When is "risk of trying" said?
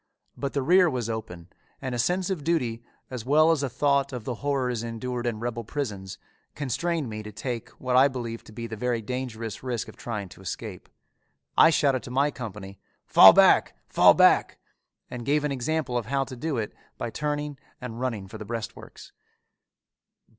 9.61-10.27